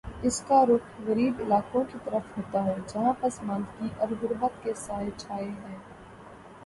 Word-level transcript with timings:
اس 0.21 0.39
کا 0.47 0.63
رخ 0.65 1.01
غریب 1.07 1.41
علاقوں 1.41 1.83
کی 1.91 1.97
طرف 2.03 2.37
ہوتا 2.37 2.63
ہے، 2.65 2.75
جہاں 2.87 3.13
پسماندگی 3.19 3.87
اور 3.97 4.07
غربت 4.21 4.63
کے 4.63 4.73
سائے 4.75 5.09
چھائے 5.17 5.49
ہیں۔ 5.49 5.77